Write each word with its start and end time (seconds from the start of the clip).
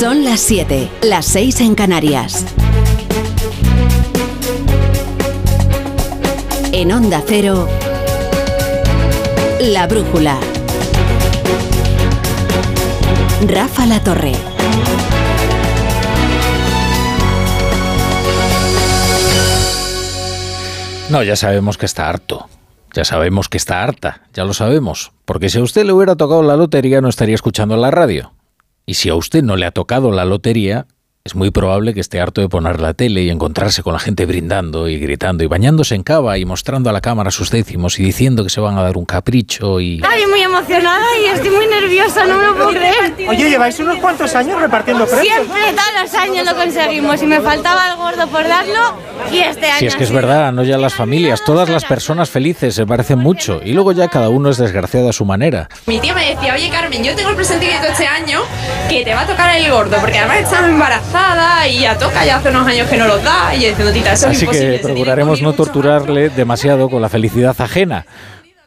Son 0.00 0.24
las 0.24 0.40
7, 0.40 0.88
las 1.02 1.26
6 1.26 1.60
en 1.60 1.74
Canarias. 1.74 2.46
En 6.72 6.90
Onda 6.90 7.22
Cero, 7.26 7.68
La 9.60 9.86
Brújula. 9.86 10.38
Rafa 13.46 13.84
La 13.84 14.02
Torre. 14.02 14.32
No, 21.10 21.22
ya 21.22 21.36
sabemos 21.36 21.76
que 21.76 21.84
está 21.84 22.08
harto. 22.08 22.48
Ya 22.94 23.04
sabemos 23.04 23.50
que 23.50 23.58
está 23.58 23.82
harta, 23.82 24.22
ya 24.32 24.44
lo 24.44 24.54
sabemos. 24.54 25.12
Porque 25.26 25.50
si 25.50 25.58
a 25.58 25.62
usted 25.62 25.84
le 25.84 25.92
hubiera 25.92 26.16
tocado 26.16 26.42
la 26.42 26.56
lotería 26.56 27.02
no 27.02 27.10
estaría 27.10 27.34
escuchando 27.34 27.76
la 27.76 27.90
radio. 27.90 28.32
Y 28.90 28.94
si 28.94 29.08
a 29.08 29.14
usted 29.14 29.44
no 29.44 29.54
le 29.54 29.66
ha 29.66 29.70
tocado 29.70 30.10
la 30.10 30.24
lotería, 30.24 30.88
es 31.22 31.34
muy 31.34 31.50
probable 31.50 31.92
que 31.92 32.00
esté 32.00 32.18
harto 32.18 32.40
de 32.40 32.48
poner 32.48 32.80
la 32.80 32.94
tele 32.94 33.20
y 33.20 33.28
encontrarse 33.28 33.82
con 33.82 33.92
la 33.92 33.98
gente 33.98 34.24
brindando 34.24 34.88
y 34.88 34.98
gritando 34.98 35.44
y 35.44 35.48
bañándose 35.48 35.94
en 35.94 36.02
cava 36.02 36.38
y 36.38 36.46
mostrando 36.46 36.88
a 36.88 36.94
la 36.94 37.02
cámara 37.02 37.30
sus 37.30 37.50
décimos 37.50 37.98
y 37.98 38.04
diciendo 38.04 38.42
que 38.42 38.48
se 38.48 38.58
van 38.58 38.78
a 38.78 38.82
dar 38.82 38.96
un 38.96 39.04
capricho 39.04 39.80
y... 39.80 40.00
Ay, 40.02 40.24
muy 40.26 40.40
emocionada 40.40 41.04
y 41.22 41.26
estoy 41.26 41.50
muy 41.50 41.66
nerviosa, 41.66 42.24
no 42.24 42.38
me 42.38 42.46
lo 42.46 42.54
puedo 42.54 42.70
creer. 42.70 43.14
Oye, 43.28 43.50
lleváis 43.50 43.78
unos 43.80 43.98
cuantos 43.98 44.34
años 44.34 44.62
repartiendo 44.62 45.06
premios. 45.06 45.34
Siempre 45.34 45.60
todos 45.72 46.02
los 46.02 46.14
años 46.14 46.46
lo 46.46 46.56
conseguimos 46.56 47.22
y 47.22 47.26
me 47.26 47.40
faltaba 47.42 47.90
el 47.90 47.96
gordo 47.96 48.26
por 48.28 48.48
darlo 48.48 48.94
y 49.30 49.40
este 49.40 49.66
año... 49.66 49.78
Si 49.78 49.86
es 49.86 49.96
que 49.96 50.04
es 50.04 50.12
verdad, 50.12 50.52
no 50.52 50.64
ya 50.64 50.78
las 50.78 50.94
familias, 50.94 51.42
todas 51.44 51.68
las 51.68 51.84
personas 51.84 52.30
felices 52.30 52.74
se 52.74 52.86
parecen 52.86 53.18
mucho 53.18 53.60
y 53.62 53.74
luego 53.74 53.92
ya 53.92 54.08
cada 54.08 54.30
uno 54.30 54.48
es 54.48 54.56
desgraciado 54.56 55.10
a 55.10 55.12
su 55.12 55.26
manera. 55.26 55.68
Mi 55.84 56.00
tía 56.00 56.14
me 56.14 56.34
decía, 56.34 56.54
oye 56.54 56.70
Carmen, 56.70 57.04
yo 57.04 57.14
tengo 57.14 57.28
el 57.28 57.36
presentimiento 57.36 57.88
este 57.88 58.06
año 58.06 58.40
que 58.88 59.04
te 59.04 59.12
va 59.12 59.20
a 59.20 59.26
tocar 59.26 59.54
el 59.54 59.70
gordo 59.70 59.98
porque 60.00 60.18
además 60.18 60.38
estás 60.38 60.64
embarazada 60.64 61.09
y 61.68 61.80
ya 61.80 61.96
toca, 61.98 62.24
ya 62.24 62.36
hace 62.36 62.48
unos 62.48 62.66
años 62.66 62.88
que 62.88 62.96
no 62.96 63.06
lo 63.06 63.18
da 63.18 63.54
y 63.54 63.58
diciendo, 63.66 63.92
tita, 63.92 64.12
eso 64.12 64.28
Así 64.28 64.44
es 64.44 64.50
que 64.50 64.56
imposible. 64.56 64.78
procuraremos 64.78 65.42
no 65.42 65.52
torturarle 65.52 66.30
demasiado 66.30 66.88
con 66.88 67.02
la 67.02 67.08
felicidad 67.08 67.54
ajena. 67.60 68.06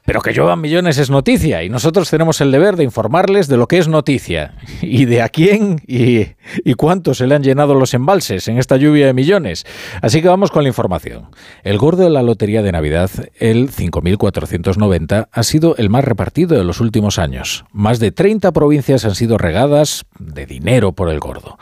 Pero 0.05 0.21
que 0.21 0.33
lluevan 0.33 0.59
millones 0.59 0.97
es 0.97 1.09
noticia 1.09 1.63
y 1.63 1.69
nosotros 1.69 2.09
tenemos 2.09 2.41
el 2.41 2.51
deber 2.51 2.75
de 2.75 2.83
informarles 2.83 3.47
de 3.47 3.57
lo 3.57 3.67
que 3.67 3.77
es 3.77 3.87
noticia 3.87 4.55
y 4.81 5.05
de 5.05 5.21
a 5.21 5.29
quién 5.29 5.81
y, 5.87 6.27
y 6.65 6.73
cuánto 6.75 7.13
se 7.13 7.25
le 7.25 7.35
han 7.35 7.43
llenado 7.43 7.73
los 7.73 7.93
embalses 7.93 8.47
en 8.47 8.57
esta 8.57 8.77
lluvia 8.77 9.05
de 9.05 9.13
millones. 9.13 9.65
Así 10.01 10.21
que 10.21 10.27
vamos 10.27 10.51
con 10.51 10.63
la 10.63 10.69
información. 10.69 11.29
El 11.63 11.77
gordo 11.77 12.03
de 12.03 12.09
la 12.09 12.21
Lotería 12.21 12.61
de 12.61 12.71
Navidad, 12.71 13.09
el 13.39 13.71
5.490, 13.71 15.29
ha 15.31 15.43
sido 15.43 15.75
el 15.77 15.89
más 15.89 16.03
repartido 16.03 16.57
de 16.57 16.63
los 16.63 16.81
últimos 16.81 17.19
años. 17.19 17.65
Más 17.71 17.99
de 17.99 18.11
30 18.11 18.51
provincias 18.51 19.05
han 19.05 19.15
sido 19.15 19.37
regadas 19.37 20.05
de 20.19 20.45
dinero 20.45 20.91
por 20.91 21.09
el 21.09 21.19
gordo. 21.19 21.57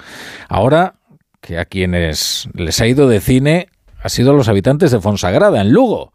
Ahora 0.49 0.95
que 1.41 1.57
a 1.57 1.65
quienes 1.65 2.47
les 2.53 2.79
ha 2.81 2.87
ido 2.87 3.07
de 3.07 3.19
cine 3.19 3.67
ha 4.01 4.09
sido 4.09 4.31
a 4.31 4.33
los 4.33 4.47
habitantes 4.47 4.91
de 4.91 4.99
Fonsagrada, 4.99 5.61
en 5.61 5.71
Lugo. 5.71 6.13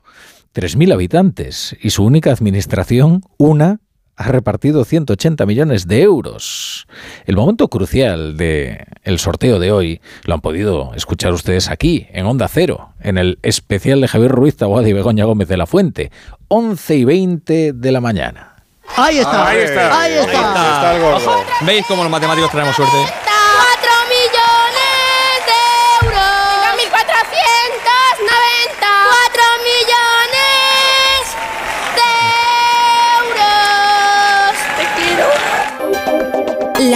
3.000 0.56 0.90
habitantes 0.94 1.76
y 1.82 1.90
su 1.90 2.02
única 2.02 2.32
administración, 2.32 3.20
una, 3.36 3.80
ha 4.16 4.28
repartido 4.28 4.86
180 4.86 5.44
millones 5.44 5.86
de 5.86 6.00
euros. 6.00 6.86
El 7.26 7.36
momento 7.36 7.68
crucial 7.68 8.38
del 8.38 8.86
el 9.04 9.18
sorteo 9.18 9.58
de 9.58 9.70
hoy 9.70 10.00
lo 10.24 10.32
han 10.32 10.40
podido 10.40 10.94
escuchar 10.94 11.34
ustedes 11.34 11.68
aquí, 11.68 12.06
en 12.10 12.24
Onda 12.24 12.48
Cero, 12.48 12.94
en 13.00 13.18
el 13.18 13.38
especial 13.42 14.00
de 14.00 14.08
Javier 14.08 14.30
Ruiz 14.32 14.56
Taboada 14.56 14.88
y 14.88 14.94
Begoña 14.94 15.26
Gómez 15.26 15.48
de 15.48 15.58
la 15.58 15.66
Fuente, 15.66 16.10
11 16.48 16.96
y 16.96 17.04
20 17.04 17.72
de 17.74 17.92
la 17.92 18.00
mañana. 18.00 18.54
Ahí 18.96 19.18
está. 19.18 19.48
Ahí 19.48 19.58
está. 19.58 20.00
Ahí 20.00 20.12
está. 20.14 20.24
Está 20.24 20.96
el 20.96 21.02
gordo. 21.02 21.32
¿Veis 21.66 21.84
cómo 21.86 22.02
los 22.02 22.10
matemáticos 22.10 22.50
tenemos 22.50 22.74
suerte? 22.74 22.96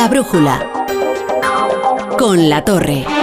La 0.01 0.09
Brújula. 0.09 0.87
Con 2.17 2.49
La 2.49 2.65
Torre. 2.65 3.20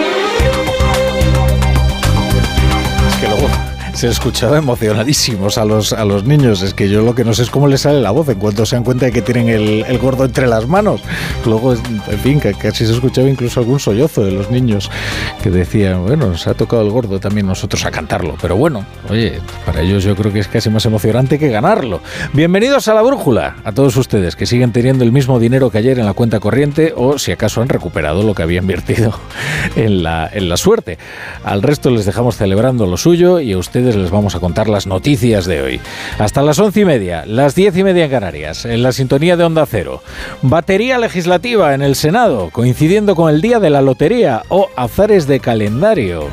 Se 3.98 4.08
escuchaba 4.10 4.60
emocionadísimos 4.60 5.58
a 5.58 5.66
los, 5.66 5.92
a 5.92 6.06
los 6.06 6.24
niños. 6.24 6.62
Es 6.62 6.76
que 6.76 6.88
yo 6.88 7.02
lo 7.02 7.16
que 7.16 7.24
no 7.24 7.34
sé 7.34 7.42
es 7.42 7.50
cómo 7.50 7.68
les 7.68 7.82
sale 7.82 8.00
la 8.00 8.12
voz 8.12 8.30
en 8.30 8.38
cuanto 8.38 8.64
se 8.64 8.76
dan 8.76 8.84
cuenta 8.84 9.08
de 9.08 9.12
que 9.12 9.24
tienen 9.24 9.50
el, 9.50 9.86
el 9.88 9.98
gordo 9.98 10.24
entre 10.24 10.46
las 10.46 10.68
manos. 10.68 11.02
Luego, 11.48 11.74
en 11.74 12.20
fin, 12.20 12.40
casi 12.40 12.86
se 12.86 12.94
escuchaba 12.94 13.28
incluso 13.28 13.60
algún 13.60 13.80
sollozo 13.80 14.24
de 14.24 14.32
los 14.32 14.52
niños 14.52 14.92
que 15.42 15.50
decían, 15.50 16.06
bueno, 16.06 16.28
nos 16.28 16.46
ha 16.46 16.54
tocado 16.54 16.84
el 16.84 16.92
gordo 16.92 17.20
también 17.20 17.48
nosotros 17.48 17.86
a 17.86 17.92
cantarlo. 17.92 18.36
Pero 18.40 18.56
bueno, 18.56 18.86
oye, 19.10 19.42
para 19.66 19.82
ellos 19.82 20.04
yo 20.04 20.16
creo 20.16 20.32
que 20.32 20.42
es 20.42 20.48
casi 20.48 20.70
más 20.70 20.86
emocionante 20.86 21.40
que 21.40 21.50
ganarlo. 21.50 22.02
Bienvenidos 22.34 22.88
a 22.90 22.94
la 22.94 23.02
brújula, 23.02 23.56
a 23.64 23.72
todos 23.72 23.98
ustedes 23.98 24.36
que 24.36 24.46
siguen 24.46 24.74
teniendo 24.74 25.06
el 25.06 25.12
mismo 25.12 25.40
dinero 25.40 25.72
que 25.72 25.80
ayer 25.80 25.98
en 25.98 26.06
la 26.06 26.14
cuenta 26.14 26.40
corriente 26.40 26.94
o 26.96 27.18
si 27.18 27.32
acaso 27.32 27.64
han 27.64 27.70
recuperado 27.70 28.22
lo 28.22 28.36
que 28.36 28.44
habían 28.44 28.66
invertido 28.66 29.20
en 29.76 30.04
la, 30.04 30.30
en 30.32 30.50
la 30.50 30.58
suerte. 30.58 31.00
Al 31.44 31.64
resto 31.64 31.90
les 31.90 32.06
dejamos 32.06 32.38
celebrando 32.38 32.86
lo 32.86 32.98
suyo 32.98 33.40
y 33.40 33.54
a 33.54 33.58
ustedes 33.58 33.87
les 33.96 34.12
vamos 34.12 34.36
a 34.36 34.40
contar 34.40 34.68
las 34.68 34.88
noticias 34.88 35.46
de 35.46 35.62
hoy. 35.62 35.82
Hasta 36.20 36.42
las 36.42 36.60
once 36.60 36.82
y 36.82 36.86
media, 36.86 37.26
las 37.26 37.56
diez 37.56 37.76
y 37.78 37.84
media 37.84 38.06
en 38.06 38.12
Canarias, 38.12 38.66
en 38.66 38.84
la 38.84 38.92
sintonía 38.92 39.38
de 39.38 39.44
Onda 39.44 39.66
Cero. 39.66 40.02
Batería 40.42 40.98
legislativa 40.98 41.74
en 41.74 41.82
el 41.82 41.96
Senado, 41.96 42.50
coincidiendo 42.52 43.16
con 43.16 43.34
el 43.34 43.42
día 43.42 43.60
de 43.60 43.70
la 43.70 43.82
lotería 43.82 44.44
o 44.50 44.68
azares 44.76 45.28
de 45.28 45.40
calendario. 45.40 46.28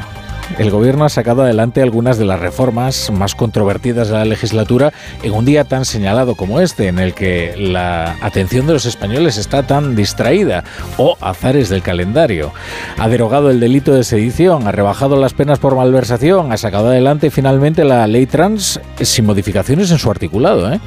El 0.59 0.71
gobierno 0.71 1.05
ha 1.05 1.09
sacado 1.09 1.43
adelante 1.43 1.83
algunas 1.83 2.19
de 2.19 2.27
las 2.27 2.39
reformas 2.39 3.11
más 3.11 3.35
controvertidas 3.35 4.09
de 4.09 4.15
la 4.15 4.25
legislatura 4.25 4.93
en 5.23 5.33
un 5.33 5.45
día 5.45 5.65
tan 5.65 5.85
señalado 5.85 6.37
como 6.37 6.61
este, 6.61 6.87
en 6.87 6.99
el 6.99 7.15
que 7.15 7.55
la 7.57 8.17
atención 8.21 8.67
de 8.67 8.75
los 8.75 8.87
españoles 8.87 9.37
está 9.37 9.65
tan 9.65 9.97
distraída, 9.97 10.63
o 10.97 11.17
azares 11.21 11.71
del 11.71 11.83
calendario. 11.83 12.53
Ha 12.99 13.09
derogado 13.09 13.51
el 13.51 13.59
delito 13.59 13.93
de 13.93 14.05
sedición, 14.05 14.69
ha 14.69 14.73
rebajado 14.73 15.17
las 15.17 15.35
penas 15.35 15.59
por 15.59 15.75
malversación, 15.75 16.53
ha 16.53 16.57
sacado 16.57 16.89
adelante 16.89 17.31
finalmente 17.31 17.85
la 17.85 18.07
ley 18.07 18.27
trans 18.27 18.81
sin 19.01 19.27
modificaciones 19.27 19.91
en 19.91 19.99
su 19.99 20.11
articulado, 20.11 20.73
¿eh? 20.73 20.79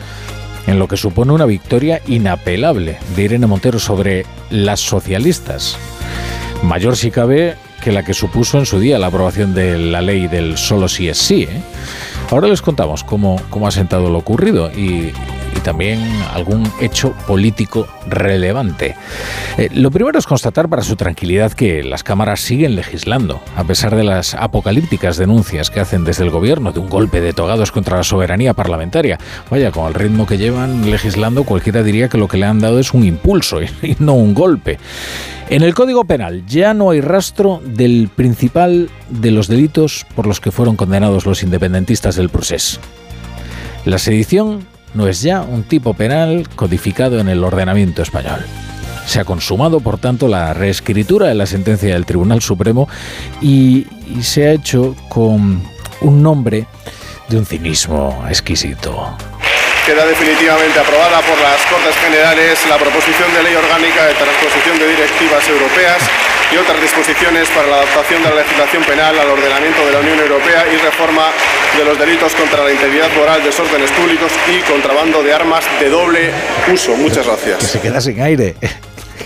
en 0.68 0.79
lo 0.79 0.88
que 0.88 0.97
supone 0.97 1.34
una 1.34 1.45
victoria 1.45 2.01
inapelable 2.07 2.97
de 3.16 3.24
Irene 3.24 3.47
Montero 3.47 3.79
sobre 3.79 4.25
las 4.50 4.79
socialistas. 4.79 5.78
Mayor 6.63 6.95
si 6.95 7.12
cabe 7.12 7.56
que 7.81 7.91
la 7.91 8.03
que 8.03 8.13
supuso 8.13 8.57
en 8.57 8.65
su 8.65 8.79
día 8.79 8.99
la 8.99 9.07
aprobación 9.07 9.53
de 9.53 9.77
la 9.77 10.01
ley 10.01 10.27
del 10.27 10.57
solo 10.57 10.88
sí 10.88 11.07
es 11.09 11.17
sí. 11.17 11.43
¿eh? 11.43 11.61
Ahora 12.31 12.47
les 12.47 12.61
contamos 12.61 13.03
cómo, 13.03 13.41
cómo 13.49 13.67
ha 13.67 13.71
sentado 13.71 14.09
lo 14.09 14.17
ocurrido 14.17 14.69
y, 14.71 15.13
y 15.57 15.62
también 15.62 16.00
algún 16.34 16.72
hecho 16.79 17.13
político 17.25 17.88
relevante. 18.07 18.95
Eh, 19.57 19.69
lo 19.73 19.91
primero 19.91 20.19
es 20.19 20.25
constatar 20.25 20.69
para 20.69 20.84
su 20.84 20.95
tranquilidad 20.95 21.51
que 21.51 21.84
las 21.84 22.03
cámaras 22.03 22.41
siguen 22.41 22.75
legislando, 22.75 23.41
a 23.56 23.63
pesar 23.63 23.95
de 23.95 24.03
las 24.03 24.35
apocalípticas 24.35 25.18
denuncias 25.18 25.69
que 25.69 25.79
hacen 25.79 26.03
desde 26.03 26.23
el 26.23 26.29
gobierno 26.29 26.72
de 26.72 26.79
un 26.79 26.90
golpe 26.90 27.22
de 27.22 27.34
togados 27.34 27.72
contra 27.72 27.97
la 27.97 28.03
soberanía 28.03 28.53
parlamentaria. 28.53 29.18
Vaya, 29.50 29.72
con 29.72 29.88
el 29.88 29.94
ritmo 29.94 30.25
que 30.28 30.38
llevan 30.38 30.90
legislando, 30.90 31.44
cualquiera 31.44 31.84
diría 31.84 32.09
que 32.09 32.18
lo 32.18 32.28
que 32.28 32.38
le 32.38 32.45
han 32.45 32.59
dado 32.59 32.79
es 32.79 32.94
un 32.94 33.03
impulso 33.03 33.62
y, 33.81 33.95
no 34.00 34.13
un 34.13 34.34
golpe. 34.34 34.78
En 35.50 35.63
el 35.63 35.74
Código 35.74 36.03
Penal 36.03 36.45
ya 36.45 36.74
no 36.74 36.91
hay 36.91 37.01
rastro 37.01 37.62
del 37.63 38.09
principal 38.13 38.89
de 39.09 39.31
los 39.31 39.47
delitos 39.47 40.06
por 40.16 40.28
los 40.28 40.41
que 40.41 40.51
fueron 40.51 40.75
condenados 40.75 41.25
los 41.25 41.41
independentistas 41.41 42.16
del 42.16 42.29
procés. 42.29 42.79
La 43.85 43.97
sedición 43.97 44.68
no 44.97 45.07
es 45.07 45.21
ya 45.21 45.41
un 45.41 45.63
tipo 45.63 45.93
penal 45.93 46.49
codificado 46.55 47.19
en 47.19 47.29
el 47.29 47.43
ordenamiento 47.43 48.01
español. 48.01 48.43
Se 49.05 49.19
ha 49.19 49.25
consumado, 49.25 49.79
por 49.79 49.99
tanto, 49.99 50.27
la 50.27 50.55
reescritura 50.55 51.27
de 51.27 51.35
la 51.35 51.45
sentencia 51.45 51.94
del 51.94 52.05
Tribunal 52.05 52.41
Supremo 52.41 52.89
y, 53.39 53.85
se 54.21 54.47
ha 54.47 54.53
hecho 54.53 54.95
con 55.07 55.61
un 56.01 56.23
nombre 56.23 56.65
de 57.29 57.38
un 57.38 57.45
cinismo 57.45 58.25
exquisito. 58.27 59.15
Queda 59.85 60.05
definitivamente 60.05 60.79
aprobada 60.79 61.21
por 61.21 61.38
las 61.39 61.61
Cortes 61.69 61.95
Generales 62.03 62.57
la 62.67 62.77
proposición 62.77 63.31
de 63.35 63.43
ley 63.43 63.53
orgánica 63.53 64.03
de 64.07 64.13
transposición 64.15 64.79
de 64.79 64.88
directivas 64.89 65.47
europeas 65.47 66.01
y 66.53 66.57
otras 66.57 66.81
disposiciones 66.81 67.49
para 67.49 67.67
la 67.67 67.75
adaptación 67.77 68.23
de 68.23 68.29
la 68.29 68.35
legislación 68.41 68.83
penal 68.83 69.17
al 69.19 69.29
ordenamiento 69.29 69.85
de 69.85 69.91
la 69.91 69.99
Unión 69.99 70.19
Europea 70.19 70.65
y 70.71 70.77
reforma 70.77 71.27
de 71.77 71.83
los 71.85 71.97
delitos 71.99 72.33
contra 72.35 72.63
la 72.63 72.71
integridad 72.71 73.09
moral, 73.15 73.44
desórdenes 73.44 73.91
públicos 73.91 74.31
y 74.47 74.61
contrabando 74.71 75.23
de 75.23 75.33
armas 75.33 75.65
de 75.79 75.89
doble 75.89 76.31
uso. 76.71 76.95
Muchas 76.95 77.25
Que 77.25 77.31
gracias. 77.31 77.63
se 77.63 77.79
queda 77.81 77.99
sin 78.01 78.21
aire. 78.21 78.55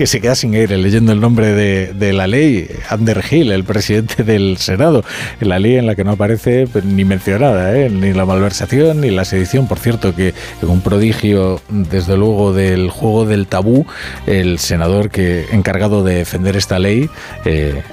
Que 0.02 0.08
se 0.08 0.20
queda 0.20 0.34
sin 0.34 0.56
aire 0.56 0.80
leyendo 0.80 1.12
el 1.12 1.20
nombre 1.20 1.54
de, 1.54 1.94
de 1.94 2.12
la 2.12 2.26
ley, 2.26 2.68
Ander 2.90 3.24
Hill, 3.30 3.52
el 3.52 3.64
presidente 3.64 4.24
del 4.24 4.58
Senado, 4.58 5.04
la 5.42 5.60
ley 5.60 5.76
en 5.76 5.86
la 5.86 5.94
que 5.94 6.04
no 6.04 6.14
aparece 6.14 6.66
pues, 6.66 6.84
ni 6.86 7.06
mencionada, 7.06 7.78
¿eh? 7.78 7.88
ni 7.88 8.12
la 8.12 8.26
malversación 8.26 9.00
ni 9.00 9.12
la 9.12 9.26
sedición. 9.26 9.68
Por 9.68 9.78
cierto, 9.78 10.16
que 10.16 10.34
un 10.64 10.82
prodigio, 10.82 11.62
desde 11.70 12.18
luego, 12.18 12.52
del 12.52 12.90
juego 12.90 13.26
del 13.26 13.46
tabú, 13.46 13.86
el 14.26 14.58
senador 14.58 15.12
que 15.12 15.46
encargado 15.52 16.04
de 16.04 16.16
defender 16.16 16.58
esta 16.58 16.80
ley 16.80 17.08
eh, 17.46 17.84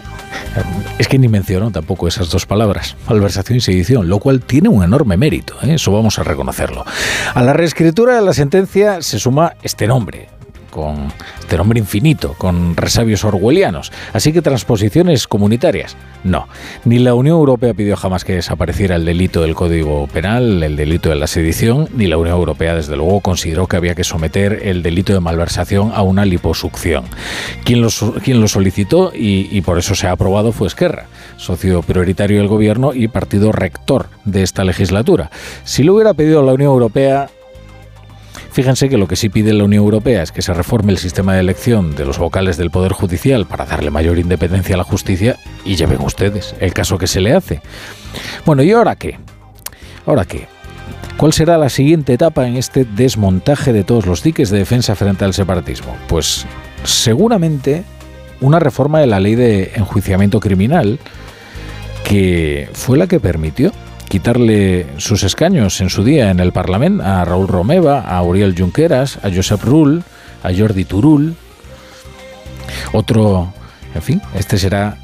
es 0.99 1.09
que 1.09 1.19
ni 1.19 1.29
mencionó 1.29 1.71
tampoco 1.71 2.09
esas 2.09 2.31
dos 2.31 2.47
palabras, 2.47 2.97
malversación 3.07 3.59
y 3.59 3.61
sedición, 3.61 4.09
lo 4.09 4.19
cual 4.19 4.41
tiene 4.41 4.71
un 4.71 4.83
enorme 4.83 5.19
mérito, 5.19 5.57
¿eh? 5.63 5.75
eso 5.75 5.93
vamos 5.93 6.19
a 6.19 6.23
reconocerlo. 6.23 6.87
A 7.35 7.43
la 7.43 7.53
reescritura 7.53 8.15
de 8.15 8.23
la 8.23 8.33
sentencia 8.33 9.03
se 9.03 9.19
suma 9.19 9.57
este 9.63 9.87
nombre, 9.87 10.38
con 10.71 11.13
este 11.41 11.57
nombre 11.57 11.79
infinito, 11.79 12.35
con 12.39 12.77
resabios 12.77 13.25
orwellianos. 13.25 13.93
Así 14.13 14.33
que 14.33 14.43
transposiciones 14.43 15.27
comunitarias, 15.27 15.97
no. 16.25 16.49
Ni 16.85 16.99
la 16.99 17.15
Unión 17.15 17.37
Europea 17.37 17.75
pidió 17.75 17.97
jamás 17.97 18.25
que 18.25 18.35
desapareciera 18.35 18.97
el 18.97 19.05
delito 19.05 19.43
del 19.43 19.55
Código 19.55 20.07
Penal, 20.07 20.63
el 20.63 20.77
delito 20.77 21.09
de 21.09 21.17
la 21.17 21.27
sedición, 21.27 21.89
ni 21.95 22.07
la 22.07 22.19
Unión 22.19 22.37
Europea, 22.37 22.75
desde 22.75 22.97
luego, 22.97 23.21
consideró 23.21 23.67
que 23.67 23.77
había 23.77 23.95
que 23.95 24.05
someter 24.05 24.61
el 24.65 24.83
delito 24.83 25.13
de 25.13 25.21
malversación 25.21 25.93
a 25.95 26.03
una 26.03 26.25
liposucción. 26.25 27.05
Quien 27.65 27.81
lo, 27.81 28.49
solicitó 28.49 29.13
y 29.15 29.61
por 29.63 29.79
eso 29.79 29.95
se 29.95 30.07
ha 30.07 30.13
aprobado 30.13 30.53
fue 30.53 30.67
Esquerra, 30.67 31.07
socio 31.37 31.83
prioritario 31.83 32.39
del 32.39 32.49
gobierno 32.49 32.93
y 32.95 33.09
partido 33.09 33.53
rector 33.53 34.09
de 34.25 34.43
esta 34.43 34.65
legislatura. 34.65 35.31
Si 35.65 35.83
lo 35.83 35.95
hubiera 35.95 36.15
pedido 36.15 36.43
la 36.43 36.53
Unión 36.53 36.71
Europea, 36.73 37.29
Fíjense 38.53 38.89
que 38.89 38.97
lo 38.97 39.07
que 39.07 39.17
sí 39.17 39.29
pide 39.29 39.53
la 39.53 39.65
Unión 39.65 39.85
Europea 39.85 40.23
es 40.23 40.33
que 40.33 40.43
se 40.43 40.53
reforme 40.53 40.93
el 40.93 40.99
sistema 40.99 41.35
de 41.35 41.41
elección 41.41 41.95
de 41.95 42.05
los 42.05 42.19
vocales 42.19 42.57
del 42.57 42.71
Poder 42.71 42.93
Judicial 42.93 43.47
para 43.47 43.67
darle 43.67 43.91
mayor 43.91 44.19
independencia 44.19 44.75
a 44.75 44.79
la 44.79 44.85
justicia 44.85 45.37
y 45.65 45.77
ya 45.77 45.87
ven 45.87 46.01
ustedes 46.01 46.55
el 46.61 46.75
caso 46.75 46.99
que 46.99 47.07
se 47.07 47.21
le 47.21 47.35
hace. 47.35 47.61
Bueno, 48.45 48.63
¿y 48.63 48.73
ahora 48.73 48.97
qué? 48.97 49.19
¿Ahora 50.07 50.25
qué? 50.25 50.49
¿Cuál 51.19 51.33
será 51.33 51.59
la 51.59 51.69
siguiente 51.69 52.15
etapa 52.15 52.47
en 52.47 52.57
este 52.57 52.85
desmontaje 52.85 53.73
de 53.73 53.85
todos 53.85 54.07
los 54.07 54.23
diques 54.23 54.51
de 54.51 54.59
defensa 54.59 54.95
frente 54.95 55.25
al 55.25 55.35
separatismo? 55.35 55.97
Pues 56.09 56.47
seguramente 56.85 57.85
una 58.41 58.59
reforma 58.59 59.01
de 59.01 59.07
la 59.07 59.21
ley 59.21 59.35
de 59.35 59.73
enjuiciamiento 59.75 60.41
criminal 60.41 60.99
que 62.05 62.69
fue 62.73 62.97
la 62.97 63.07
que 63.07 63.21
permitió 63.21 63.73
quitarle 64.09 64.87
sus 64.97 65.23
escaños 65.23 65.81
en 65.81 65.91
su 65.91 66.05
día 66.05 66.31
en 66.31 66.41
el 66.41 66.53
Parlamento 66.53 67.05
a 67.05 67.25
Raúl 67.25 67.49
Romeva, 67.49 68.01
a 68.01 68.23
Uriel 68.23 68.55
Junqueras, 68.57 69.19
a 69.23 69.31
Josep 69.35 69.63
Rull, 69.63 70.03
a 70.43 70.51
Jordi 70.57 70.85
Turul. 70.85 71.37
Otro, 72.93 73.53
en 73.95 74.03
fin, 74.03 74.23
este 74.35 74.59
será 74.59 74.97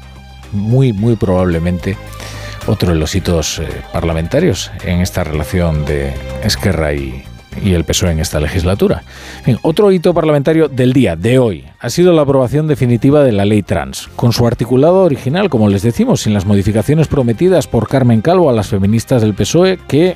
muy, 0.51 0.93
muy 0.93 1.15
probablemente 1.15 1.97
otro 2.67 2.89
de 2.89 2.95
los 2.95 3.13
hitos 3.13 3.59
eh, 3.59 3.67
parlamentarios 3.93 4.71
en 4.83 5.01
esta 5.01 5.23
relación 5.23 5.85
de 5.85 6.13
Esquerra 6.43 6.93
y, 6.93 7.23
y 7.63 7.73
el 7.73 7.83
PSOE 7.83 8.11
en 8.11 8.19
esta 8.19 8.39
legislatura. 8.39 9.03
Bien, 9.45 9.57
otro 9.61 9.91
hito 9.91 10.13
parlamentario 10.13 10.67
del 10.67 10.93
día 10.93 11.15
de 11.15 11.39
hoy 11.39 11.65
ha 11.79 11.89
sido 11.89 12.13
la 12.13 12.23
aprobación 12.23 12.67
definitiva 12.67 13.23
de 13.23 13.31
la 13.31 13.45
ley 13.45 13.63
trans, 13.63 14.09
con 14.15 14.33
su 14.33 14.45
articulado 14.45 15.03
original, 15.03 15.49
como 15.49 15.69
les 15.69 15.81
decimos, 15.81 16.21
sin 16.21 16.33
las 16.33 16.45
modificaciones 16.45 17.07
prometidas 17.07 17.67
por 17.67 17.87
Carmen 17.87 18.21
Calvo 18.21 18.49
a 18.49 18.53
las 18.53 18.67
feministas 18.67 19.21
del 19.21 19.33
PSOE 19.33 19.79
que 19.87 20.15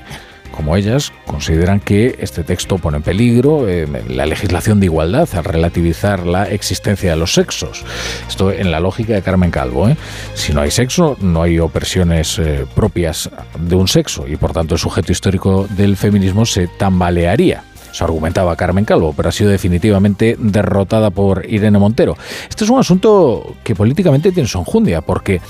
como 0.52 0.76
ellas, 0.76 1.12
consideran 1.26 1.80
que 1.80 2.16
este 2.20 2.44
texto 2.44 2.78
pone 2.78 2.98
en 2.98 3.04
peligro 3.04 3.68
eh, 3.68 3.88
la 4.08 4.26
legislación 4.26 4.80
de 4.80 4.88
igualdad 4.88 5.28
al 5.34 5.44
relativizar 5.44 6.26
la 6.26 6.44
existencia 6.44 7.12
de 7.12 7.18
los 7.18 7.34
sexos. 7.34 7.84
Esto 8.28 8.52
en 8.52 8.72
la 8.72 8.80
lógica 8.80 9.14
de 9.14 9.22
Carmen 9.22 9.52
Calvo. 9.52 9.90
¿eh? 9.90 9.98
Si 10.34 10.54
no 10.54 10.62
hay 10.62 10.72
sexo, 10.72 11.18
no 11.22 11.44
hay 11.44 11.60
opresiones 11.60 12.40
eh, 12.40 12.66
propias 12.76 13.30
de 13.60 13.76
un 13.76 13.88
sexo 13.88 14.28
y 14.28 14.36
por 14.36 14.54
tanto 14.54 14.76
el 14.76 14.80
sujeto 14.80 15.12
histórico 15.12 15.68
del 15.70 15.98
feminismo 15.98 16.46
se 16.46 16.68
tambalearía. 16.68 17.64
Eso 17.92 18.04
argumentaba 18.04 18.56
Carmen 18.56 18.86
Calvo, 18.86 19.14
pero 19.16 19.30
ha 19.30 19.32
sido 19.32 19.50
definitivamente 19.50 20.36
derrotada 20.40 21.10
por 21.10 21.46
Irene 21.50 21.80
Montero. 21.80 22.18
Este 22.48 22.64
es 22.64 22.70
un 22.70 22.80
asunto 22.80 23.56
que 23.64 23.76
políticamente 23.76 24.32
tiene 24.32 24.48
su 24.48 24.60
enjundia, 24.60 25.02
porque 25.02 25.42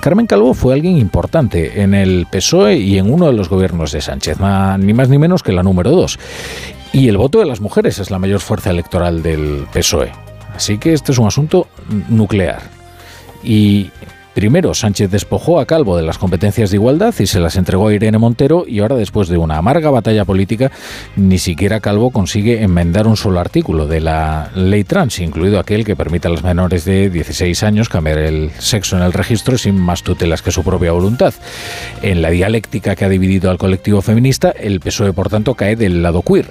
Carmen 0.00 0.26
Calvo 0.26 0.54
fue 0.54 0.74
alguien 0.74 0.98
importante 0.98 1.82
en 1.82 1.94
el 1.94 2.26
PSOE 2.30 2.76
y 2.78 2.98
en 2.98 3.12
uno 3.12 3.26
de 3.26 3.32
los 3.32 3.48
gobiernos 3.48 3.92
de 3.92 4.00
Sánchez, 4.00 4.38
ni 4.78 4.92
más 4.92 5.08
ni 5.08 5.18
menos 5.18 5.42
que 5.42 5.52
la 5.52 5.62
número 5.62 5.90
dos. 5.90 6.18
Y 6.92 7.08
el 7.08 7.16
voto 7.18 7.38
de 7.40 7.46
las 7.46 7.60
mujeres 7.60 7.98
es 7.98 8.10
la 8.10 8.18
mayor 8.18 8.40
fuerza 8.40 8.70
electoral 8.70 9.22
del 9.22 9.66
PSOE. 9.72 10.12
Así 10.54 10.78
que 10.78 10.92
este 10.92 11.12
es 11.12 11.18
un 11.18 11.26
asunto 11.26 11.68
nuclear. 12.08 12.62
Y 13.42 13.90
Primero, 14.36 14.74
Sánchez 14.74 15.10
despojó 15.10 15.60
a 15.60 15.64
Calvo 15.64 15.96
de 15.96 16.02
las 16.02 16.18
competencias 16.18 16.68
de 16.68 16.76
igualdad 16.76 17.14
y 17.18 17.26
se 17.26 17.40
las 17.40 17.56
entregó 17.56 17.88
a 17.88 17.94
Irene 17.94 18.18
Montero 18.18 18.66
y 18.68 18.80
ahora, 18.80 18.94
después 18.94 19.30
de 19.30 19.38
una 19.38 19.56
amarga 19.56 19.88
batalla 19.88 20.26
política, 20.26 20.70
ni 21.16 21.38
siquiera 21.38 21.80
Calvo 21.80 22.10
consigue 22.10 22.62
enmendar 22.62 23.06
un 23.06 23.16
solo 23.16 23.40
artículo 23.40 23.86
de 23.86 24.02
la 24.02 24.50
ley 24.54 24.84
trans, 24.84 25.20
incluido 25.20 25.58
aquel 25.58 25.86
que 25.86 25.96
permite 25.96 26.28
a 26.28 26.32
las 26.32 26.44
menores 26.44 26.84
de 26.84 27.08
16 27.08 27.62
años 27.62 27.88
cambiar 27.88 28.18
el 28.18 28.50
sexo 28.58 28.98
en 28.98 29.04
el 29.04 29.14
registro 29.14 29.56
sin 29.56 29.80
más 29.80 30.02
tutelas 30.02 30.42
que 30.42 30.50
su 30.50 30.62
propia 30.62 30.92
voluntad. 30.92 31.32
En 32.02 32.20
la 32.20 32.28
dialéctica 32.28 32.94
que 32.94 33.06
ha 33.06 33.08
dividido 33.08 33.50
al 33.50 33.56
colectivo 33.56 34.02
feminista, 34.02 34.50
el 34.50 34.80
PSOE, 34.80 35.14
por 35.14 35.30
tanto, 35.30 35.54
cae 35.54 35.76
del 35.76 36.02
lado 36.02 36.20
queer 36.20 36.50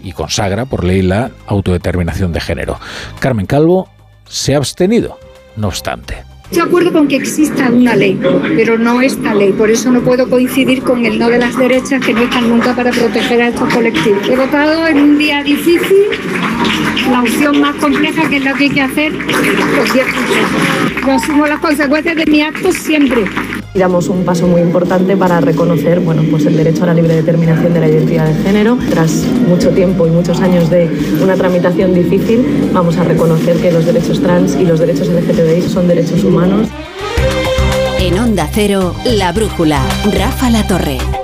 y 0.00 0.12
consagra 0.12 0.66
por 0.66 0.84
ley 0.84 1.02
la 1.02 1.32
autodeterminación 1.48 2.32
de 2.32 2.40
género. 2.40 2.78
Carmen 3.18 3.46
Calvo 3.46 3.88
se 4.28 4.54
ha 4.54 4.58
abstenido, 4.58 5.18
no 5.56 5.66
obstante. 5.66 6.35
Estoy 6.50 6.62
de 6.62 6.68
acuerdo 6.68 6.92
con 6.92 7.08
que 7.08 7.16
exista 7.16 7.68
una 7.70 7.96
ley, 7.96 8.20
pero 8.54 8.78
no 8.78 9.00
esta 9.00 9.34
ley. 9.34 9.52
Por 9.52 9.68
eso 9.68 9.90
no 9.90 10.00
puedo 10.00 10.30
coincidir 10.30 10.80
con 10.82 11.04
el 11.04 11.18
no 11.18 11.28
de 11.28 11.38
las 11.38 11.58
derechas 11.58 12.04
que 12.04 12.14
no 12.14 12.22
están 12.22 12.48
nunca 12.48 12.74
para 12.74 12.92
proteger 12.92 13.42
a 13.42 13.48
estos 13.48 13.72
colectivos. 13.74 14.28
He 14.28 14.36
votado 14.36 14.86
en 14.86 14.98
un 14.98 15.18
día 15.18 15.42
difícil 15.42 16.06
la 17.10 17.22
opción 17.22 17.60
más 17.60 17.74
compleja 17.76 18.28
que 18.28 18.36
es 18.36 18.44
la 18.44 18.54
que 18.54 18.64
hay 18.64 18.70
que 18.70 18.80
hacer. 18.80 19.12
Pues 19.76 19.92
yo 19.92 21.12
asumo 21.12 21.46
las 21.48 21.58
consecuencias 21.58 22.14
de 22.16 22.26
mi 22.26 22.42
acto 22.42 22.72
siempre. 22.72 23.24
Damos 23.76 24.08
un 24.08 24.24
paso 24.24 24.46
muy 24.46 24.62
importante 24.62 25.16
para 25.16 25.40
reconocer 25.40 26.00
bueno, 26.00 26.22
pues 26.30 26.46
el 26.46 26.56
derecho 26.56 26.84
a 26.84 26.86
la 26.86 26.94
libre 26.94 27.14
determinación 27.14 27.74
de 27.74 27.80
la 27.80 27.88
identidad 27.88 28.26
de 28.26 28.42
género. 28.42 28.78
Tras 28.90 29.24
mucho 29.46 29.70
tiempo 29.70 30.06
y 30.06 30.10
muchos 30.10 30.40
años 30.40 30.70
de 30.70 30.90
una 31.22 31.34
tramitación 31.34 31.94
difícil, 31.94 32.70
vamos 32.72 32.96
a 32.96 33.04
reconocer 33.04 33.56
que 33.58 33.70
los 33.70 33.84
derechos 33.84 34.20
trans 34.20 34.56
y 34.56 34.64
los 34.64 34.80
derechos 34.80 35.08
LGTBI 35.08 35.68
son 35.68 35.88
derechos 35.88 36.24
humanos. 36.24 36.68
En 38.00 38.18
Onda 38.18 38.48
Cero, 38.52 38.94
La 39.04 39.32
Brújula, 39.32 39.80
Rafa 40.12 40.50
La 40.50 40.66
Torre. 40.66 40.98